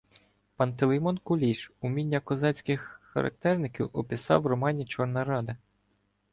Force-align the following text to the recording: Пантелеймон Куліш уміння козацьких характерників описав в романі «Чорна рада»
Пантелеймон 0.55 1.17
Куліш 1.19 1.71
уміння 1.81 2.19
козацьких 2.19 3.01
характерників 3.03 3.89
описав 3.93 4.41
в 4.41 4.45
романі 4.45 4.85
«Чорна 4.85 5.23
рада» 5.23 5.57